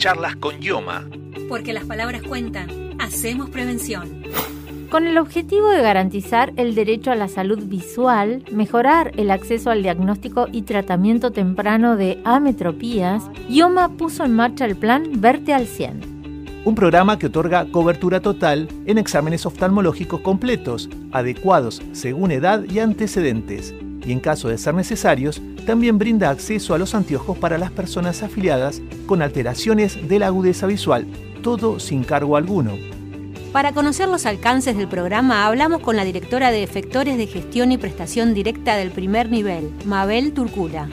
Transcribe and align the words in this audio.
Charlas 0.00 0.34
con 0.36 0.60
Yoma. 0.60 1.04
Porque 1.46 1.74
las 1.74 1.84
palabras 1.84 2.22
cuentan. 2.22 2.96
Hacemos 2.98 3.50
prevención. 3.50 4.22
Con 4.90 5.06
el 5.06 5.18
objetivo 5.18 5.68
de 5.68 5.82
garantizar 5.82 6.54
el 6.56 6.74
derecho 6.74 7.10
a 7.10 7.16
la 7.16 7.28
salud 7.28 7.58
visual, 7.64 8.42
mejorar 8.50 9.12
el 9.18 9.30
acceso 9.30 9.70
al 9.70 9.82
diagnóstico 9.82 10.48
y 10.50 10.62
tratamiento 10.62 11.32
temprano 11.32 11.96
de 11.96 12.18
ametropías, 12.24 13.28
Yoma 13.50 13.90
puso 13.90 14.24
en 14.24 14.34
marcha 14.34 14.64
el 14.64 14.74
plan 14.74 15.20
Verte 15.20 15.52
al 15.52 15.66
100 15.66 16.08
un 16.62 16.74
programa 16.74 17.18
que 17.18 17.28
otorga 17.28 17.64
cobertura 17.72 18.20
total 18.20 18.68
en 18.84 18.98
exámenes 18.98 19.46
oftalmológicos 19.46 20.20
completos, 20.20 20.90
adecuados 21.10 21.80
según 21.92 22.32
edad 22.32 22.64
y 22.64 22.80
antecedentes, 22.80 23.74
y 24.04 24.12
en 24.12 24.20
caso 24.20 24.48
de 24.48 24.58
ser 24.58 24.74
necesarios, 24.74 25.40
también 25.66 25.98
brinda 25.98 26.30
acceso 26.30 26.74
a 26.74 26.78
los 26.78 26.94
anteojos 26.94 27.38
para 27.38 27.58
las 27.58 27.70
personas 27.70 28.22
afiliadas 28.22 28.82
con 29.06 29.22
alteraciones 29.22 30.08
de 30.08 30.18
la 30.18 30.26
agudeza 30.26 30.66
visual, 30.66 31.06
todo 31.42 31.78
sin 31.78 32.04
cargo 32.04 32.36
alguno. 32.36 32.72
Para 33.52 33.72
conocer 33.72 34.08
los 34.08 34.26
alcances 34.26 34.76
del 34.76 34.86
programa, 34.86 35.46
hablamos 35.46 35.80
con 35.80 35.96
la 35.96 36.04
directora 36.04 36.52
de 36.52 36.62
Efectores 36.62 37.18
de 37.18 37.26
Gestión 37.26 37.72
y 37.72 37.78
Prestación 37.78 38.32
Directa 38.32 38.76
del 38.76 38.90
Primer 38.90 39.28
Nivel, 39.28 39.72
Mabel 39.84 40.32
Turcula. 40.32 40.88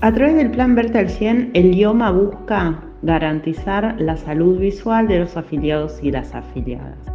A 0.00 0.12
través 0.12 0.36
del 0.36 0.52
Plan 0.52 0.76
Verte 0.76 0.98
al 0.98 1.10
100, 1.10 1.50
el 1.52 1.74
IOMA 1.74 2.12
busca 2.12 2.84
garantizar 3.02 3.96
la 3.98 4.16
salud 4.16 4.58
visual 4.58 5.08
de 5.08 5.18
los 5.18 5.36
afiliados 5.36 5.98
y 6.00 6.12
las 6.12 6.34
afiliadas. 6.34 7.09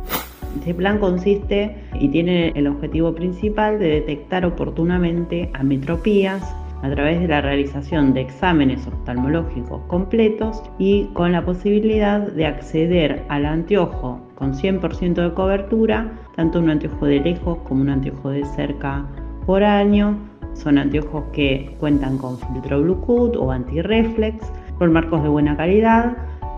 Este 0.56 0.74
plan 0.74 1.00
consiste 1.00 1.76
y 2.00 2.10
tiene 2.10 2.50
el 2.56 2.68
objetivo 2.68 3.14
principal 3.14 3.78
de 3.78 3.88
detectar 3.90 4.46
oportunamente 4.46 5.50
ametropías 5.54 6.56
a 6.82 6.90
través 6.90 7.20
de 7.20 7.28
la 7.28 7.42
realización 7.42 8.14
de 8.14 8.22
exámenes 8.22 8.86
oftalmológicos 8.88 9.82
completos 9.88 10.62
y 10.78 11.06
con 11.14 11.32
la 11.32 11.44
posibilidad 11.44 12.20
de 12.20 12.46
acceder 12.46 13.24
al 13.30 13.46
anteojo 13.46 14.22
con 14.36 14.54
100% 14.54 15.14
de 15.16 15.34
cobertura, 15.34 16.12
tanto 16.36 16.60
un 16.60 16.70
anteojo 16.70 17.06
de 17.06 17.20
lejos 17.20 17.58
como 17.68 17.82
un 17.82 17.90
anteojo 17.90 18.30
de 18.30 18.46
cerca 18.46 19.06
por 19.46 19.64
año. 19.64 20.18
Son 20.54 20.78
anteojos 20.78 21.26
que 21.34 21.76
cuentan 21.80 22.18
con 22.18 22.38
filtro 22.38 22.82
Bluetooth 22.82 23.36
o 23.36 23.52
anti-reflex 23.52 24.52
con 24.78 24.94
marcos 24.94 25.22
de 25.24 25.30
buena 25.30 25.58
calidad 25.58 26.16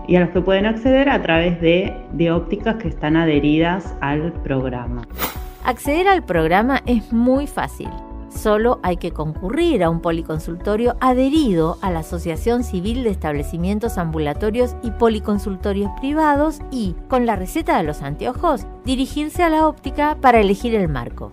y 0.08 0.16
a 0.16 0.20
los 0.20 0.30
que 0.30 0.40
pueden 0.40 0.66
acceder 0.66 1.08
a 1.10 1.22
través 1.22 1.60
de, 1.60 1.94
de 2.12 2.32
ópticas 2.32 2.76
que 2.76 2.88
están 2.88 3.16
adheridas 3.16 3.94
al 4.00 4.32
programa. 4.42 5.06
Acceder 5.64 6.08
al 6.08 6.24
programa 6.24 6.80
es 6.86 7.12
muy 7.12 7.46
fácil. 7.46 7.90
Solo 8.30 8.78
hay 8.82 8.96
que 8.96 9.10
concurrir 9.10 9.82
a 9.82 9.90
un 9.90 10.00
policonsultorio 10.00 10.96
adherido 11.00 11.76
a 11.82 11.90
la 11.90 12.00
Asociación 12.00 12.64
Civil 12.64 13.04
de 13.04 13.10
Establecimientos 13.10 13.98
Ambulatorios 13.98 14.76
y 14.82 14.90
Policonsultorios 14.92 15.90
Privados 16.00 16.60
y, 16.70 16.94
con 17.08 17.26
la 17.26 17.36
receta 17.36 17.76
de 17.76 17.84
los 17.84 18.00
anteojos, 18.00 18.66
dirigirse 18.84 19.42
a 19.42 19.50
la 19.50 19.66
óptica 19.66 20.16
para 20.20 20.40
elegir 20.40 20.74
el 20.74 20.88
marco. 20.88 21.32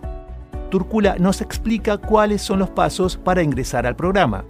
Turcula 0.70 1.16
nos 1.18 1.40
explica 1.40 1.96
cuáles 1.96 2.42
son 2.42 2.58
los 2.58 2.70
pasos 2.70 3.16
para 3.16 3.42
ingresar 3.42 3.86
al 3.86 3.96
programa. 3.96 4.44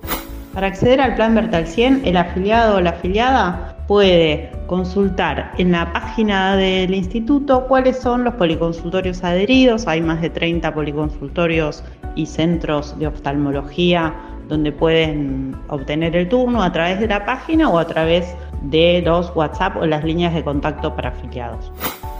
Para 0.55 0.69
acceder 0.69 1.01
al 1.01 1.15
plan 1.15 1.35
Bertal 1.35 1.67
100, 1.67 2.07
el 2.07 2.17
afiliado 2.17 2.77
o 2.77 2.81
la 2.81 2.91
afiliada 2.91 3.76
puede 3.87 4.51
consultar 4.67 5.53
en 5.59 5.73
la 5.73 5.93
página 5.93 6.57
del 6.57 6.95
instituto 6.95 7.67
cuáles 7.67 7.99
son 7.99 8.25
los 8.25 8.35
policonsultorios 8.35 9.23
adheridos. 9.23 9.87
Hay 9.87 10.01
más 10.01 10.21
de 10.21 10.31
30 10.31 10.75
policonsultorios 10.75 11.85
y 12.15 12.27
centros 12.27 12.99
de 12.99 13.07
oftalmología 13.07 14.15
donde 14.49 14.73
pueden 14.73 15.57
obtener 15.69 16.17
el 16.17 16.29
turno 16.29 16.63
a 16.63 16.73
través 16.73 17.01
de 17.01 17.09
la 17.09 17.25
página 17.25 17.69
o 17.69 17.79
a 17.79 17.87
través 17.87 18.35
de 18.63 19.03
los 19.05 19.35
WhatsApp 19.35 19.77
o 19.77 19.87
las 19.87 20.05
líneas 20.05 20.35
de 20.35 20.45
contacto 20.45 20.95
para 20.95 21.11
afiliados. 21.11 21.73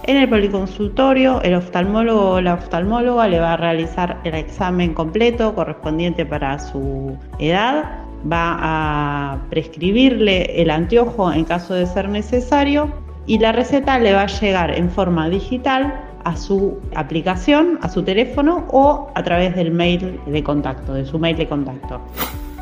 En 0.05 0.17
el 0.17 0.29
policonsultorio, 0.29 1.41
el 1.43 1.55
oftalmólogo 1.55 2.31
o 2.33 2.41
la 2.41 2.55
oftalmóloga 2.55 3.27
le 3.27 3.41
va 3.41 3.55
a 3.55 3.57
realizar 3.57 4.21
el 4.25 4.35
examen 4.35 4.95
completo 4.95 5.55
correspondiente 5.55 6.25
para 6.25 6.59
su 6.59 7.17
edad 7.39 8.06
va 8.31 8.57
a 8.61 9.39
prescribirle 9.51 10.63
el 10.63 10.71
anteojo 10.71 11.33
en 11.33 11.45
caso 11.45 11.75
de 11.75 11.87
ser 11.87 12.09
necesario 12.09 12.91
y 13.27 13.39
la 13.39 13.53
receta 13.53 13.99
le 13.99 14.13
va 14.13 14.23
a 14.23 14.27
llegar 14.27 14.71
en 14.71 14.91
forma 14.91 15.29
digital 15.29 16.01
a 16.25 16.37
su 16.37 16.79
aplicación, 16.95 17.79
a 17.83 17.89
su 17.89 18.03
teléfono 18.03 18.65
o 18.71 19.09
a 19.15 19.23
través 19.23 19.55
del 19.55 19.71
mail 19.71 20.21
de 20.27 20.43
contacto, 20.43 20.95
de 20.95 21.05
su 21.05 21.19
mail 21.19 21.37
de 21.37 21.47
contacto. 21.49 22.01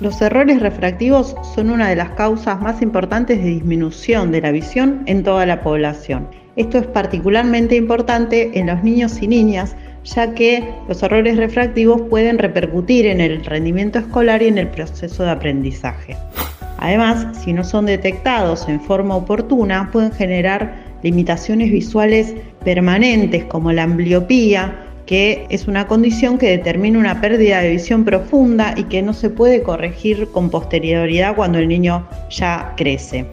Los 0.01 0.21
errores 0.21 0.59
refractivos 0.59 1.37
son 1.55 1.69
una 1.69 1.87
de 1.87 1.95
las 1.95 2.09
causas 2.11 2.59
más 2.59 2.81
importantes 2.81 3.41
de 3.41 3.49
disminución 3.49 4.29
de 4.29 4.41
la 4.41 4.51
visión 4.51 5.03
en 5.05 5.23
toda 5.23 5.45
la 5.45 5.61
población. 5.61 6.27
Esto 6.57 6.79
es 6.79 6.87
particularmente 6.87 7.77
importante 7.77 8.59
en 8.59 8.67
los 8.67 8.83
niños 8.83 9.21
y 9.21 9.27
niñas, 9.27 9.73
ya 10.03 10.33
que 10.33 10.67
los 10.89 11.01
errores 11.01 11.37
refractivos 11.37 12.01
pueden 12.09 12.39
repercutir 12.39 13.05
en 13.05 13.21
el 13.21 13.43
rendimiento 13.45 13.99
escolar 13.99 14.41
y 14.41 14.47
en 14.47 14.57
el 14.57 14.67
proceso 14.67 15.23
de 15.23 15.31
aprendizaje. 15.31 16.17
Además, 16.77 17.27
si 17.41 17.53
no 17.53 17.63
son 17.63 17.85
detectados 17.85 18.67
en 18.67 18.81
forma 18.81 19.15
oportuna, 19.15 19.89
pueden 19.93 20.11
generar 20.11 20.75
limitaciones 21.03 21.71
visuales 21.71 22.35
permanentes 22.65 23.45
como 23.45 23.71
la 23.71 23.83
ambliopía, 23.83 24.84
que 25.05 25.45
es 25.49 25.67
una 25.67 25.87
condición 25.87 26.37
que 26.37 26.49
determina 26.49 26.99
una 26.99 27.21
pérdida 27.21 27.59
de 27.59 27.71
visión 27.71 28.05
profunda 28.05 28.73
y 28.75 28.85
que 28.85 29.01
no 29.01 29.13
se 29.13 29.29
puede 29.29 29.63
corregir 29.63 30.29
con 30.31 30.49
posterioridad 30.49 31.35
cuando 31.35 31.59
el 31.59 31.67
niño 31.67 32.07
ya 32.29 32.73
crece. 32.75 33.25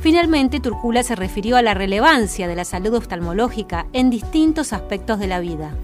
Finalmente, 0.00 0.60
Turcula 0.60 1.02
se 1.02 1.16
refirió 1.16 1.56
a 1.56 1.62
la 1.62 1.74
relevancia 1.74 2.46
de 2.46 2.54
la 2.54 2.64
salud 2.64 2.94
oftalmológica 2.94 3.86
en 3.92 4.10
distintos 4.10 4.72
aspectos 4.72 5.18
de 5.18 5.26
la 5.26 5.40
vida. 5.40 5.74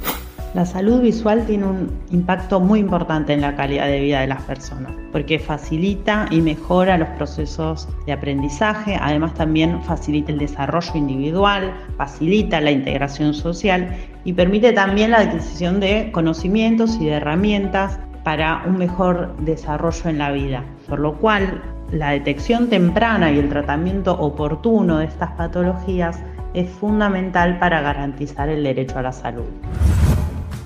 La 0.54 0.66
salud 0.66 1.00
visual 1.00 1.46
tiene 1.46 1.64
un 1.64 1.90
impacto 2.10 2.60
muy 2.60 2.80
importante 2.80 3.32
en 3.32 3.40
la 3.40 3.56
calidad 3.56 3.86
de 3.86 4.00
vida 4.00 4.20
de 4.20 4.26
las 4.26 4.42
personas, 4.42 4.92
porque 5.10 5.38
facilita 5.38 6.26
y 6.30 6.42
mejora 6.42 6.98
los 6.98 7.08
procesos 7.10 7.88
de 8.04 8.12
aprendizaje, 8.12 8.98
además 9.00 9.32
también 9.32 9.82
facilita 9.82 10.30
el 10.30 10.38
desarrollo 10.38 10.92
individual, 10.94 11.72
facilita 11.96 12.60
la 12.60 12.70
integración 12.70 13.32
social 13.32 13.96
y 14.24 14.34
permite 14.34 14.74
también 14.74 15.12
la 15.12 15.20
adquisición 15.20 15.80
de 15.80 16.12
conocimientos 16.12 16.98
y 17.00 17.06
de 17.06 17.12
herramientas 17.12 17.98
para 18.22 18.62
un 18.66 18.76
mejor 18.76 19.34
desarrollo 19.38 20.10
en 20.10 20.18
la 20.18 20.32
vida, 20.32 20.64
por 20.86 20.98
lo 20.98 21.14
cual 21.14 21.62
la 21.92 22.10
detección 22.10 22.68
temprana 22.68 23.32
y 23.32 23.38
el 23.38 23.48
tratamiento 23.48 24.20
oportuno 24.20 24.98
de 24.98 25.06
estas 25.06 25.30
patologías 25.32 26.22
es 26.52 26.68
fundamental 26.68 27.58
para 27.58 27.80
garantizar 27.80 28.50
el 28.50 28.62
derecho 28.62 28.98
a 28.98 29.02
la 29.02 29.12
salud. 29.12 29.46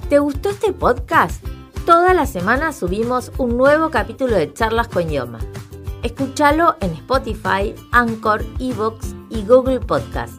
¿Te 0.08 0.18
gustó 0.20 0.50
este 0.50 0.72
podcast? 0.72 1.44
Toda 1.84 2.14
la 2.14 2.26
semana 2.26 2.72
subimos 2.72 3.32
un 3.38 3.56
nuevo 3.56 3.90
capítulo 3.90 4.36
de 4.36 4.52
Charlas 4.52 4.86
con 4.86 5.10
Yoma. 5.10 5.40
Escúchalo 6.04 6.76
en 6.80 6.92
Spotify, 6.92 7.74
Anchor, 7.90 8.44
Evox 8.60 9.16
y 9.30 9.42
Google 9.42 9.80
Podcast. 9.80 10.34